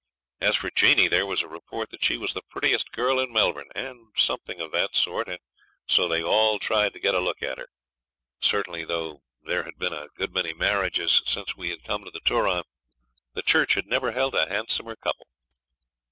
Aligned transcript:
As 0.39 0.55
for 0.55 0.71
Jeanie, 0.71 1.07
there 1.07 1.27
was 1.27 1.43
a 1.43 1.47
report 1.47 1.91
that 1.91 2.03
she 2.03 2.17
was 2.17 2.33
the 2.33 2.41
prettiest 2.41 2.91
girl 2.91 3.19
in 3.19 3.31
Melbourne, 3.31 3.69
and 3.75 4.07
something 4.15 4.59
of 4.59 4.71
that 4.71 4.95
sort, 4.95 5.27
and 5.29 5.37
so 5.85 6.07
they 6.07 6.23
all 6.23 6.57
tried 6.57 6.93
to 6.93 6.99
get 6.99 7.13
a 7.13 7.19
look 7.19 7.43
at 7.43 7.59
her. 7.59 7.67
Certainly, 8.39 8.85
though 8.85 9.21
there 9.43 9.61
had 9.61 9.77
been 9.77 9.93
a 9.93 10.07
good 10.17 10.33
many 10.33 10.53
marriages 10.55 11.21
since 11.27 11.55
we 11.55 11.69
had 11.69 11.83
come 11.83 12.03
to 12.03 12.09
the 12.09 12.19
Turon, 12.21 12.63
the 13.35 13.43
church 13.43 13.75
had 13.75 13.85
never 13.85 14.11
held 14.11 14.33
a 14.33 14.49
handsomer 14.49 14.95
couple. 14.95 15.27